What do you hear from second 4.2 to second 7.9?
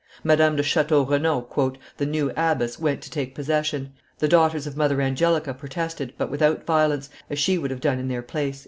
daughters of Mother Angelica protested, but without violence, as she would have